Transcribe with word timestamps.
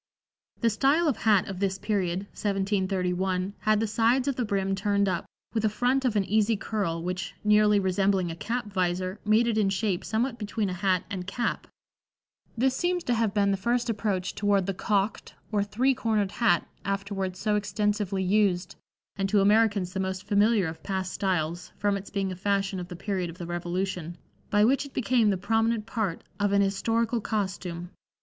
The 0.61 0.71
style 0.71 1.07
of 1.07 1.15
hat 1.17 1.47
of 1.47 1.59
this 1.59 1.77
period 1.77 2.21
(1731) 2.31 3.53
had 3.59 3.79
the 3.79 3.85
sides 3.85 4.27
of 4.27 4.35
the 4.35 4.43
brim 4.43 4.73
turned 4.73 5.07
up, 5.07 5.27
with 5.53 5.63
a 5.63 5.69
front 5.69 6.05
of 6.05 6.15
an 6.15 6.23
easy 6.25 6.57
curl, 6.57 7.03
which, 7.03 7.35
nearly 7.43 7.79
resembling 7.79 8.31
a 8.31 8.35
cap 8.35 8.65
visor, 8.73 9.19
made 9.23 9.45
it 9.45 9.59
in 9.59 9.69
shape 9.69 10.03
somewhat 10.03 10.39
between 10.39 10.71
a 10.71 10.73
hat 10.73 11.03
and 11.11 11.27
cap; 11.27 11.67
this 12.57 12.75
seems 12.75 13.03
to 13.03 13.13
have 13.13 13.31
been 13.35 13.51
the 13.51 13.57
first 13.57 13.91
approach 13.91 14.33
toward 14.33 14.65
the 14.65 14.73
"cocked" 14.73 15.35
or 15.51 15.61
three 15.63 15.93
cornered 15.93 16.31
hat 16.31 16.67
afterwards 16.83 17.37
so 17.37 17.55
extensively 17.55 18.23
used, 18.23 18.75
and 19.17 19.29
to 19.29 19.39
Americans 19.39 19.93
the 19.93 19.99
most 19.99 20.23
familiar 20.23 20.65
of 20.65 20.81
past 20.81 21.13
styles, 21.13 21.73
from 21.77 21.95
its 21.95 22.09
being 22.09 22.31
a 22.31 22.35
fashion 22.35 22.79
of 22.79 22.87
the 22.87 22.95
period 22.95 23.29
of 23.29 23.37
the 23.37 23.45
Revolution, 23.45 24.17
by 24.49 24.65
which 24.65 24.83
it 24.83 24.95
became 24.95 25.29
the 25.29 25.37
prominent 25.37 25.85
part 25.85 26.23
of 26.39 26.51
an 26.53 26.61
historical 26.63 27.21
costume. 27.21 27.91